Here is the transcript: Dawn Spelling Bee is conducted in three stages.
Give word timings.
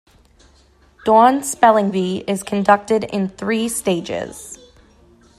Dawn 1.05 1.43
Spelling 1.43 1.91
Bee 1.91 2.23
is 2.27 2.41
conducted 2.41 3.03
in 3.03 3.29
three 3.29 3.69
stages. 3.69 4.57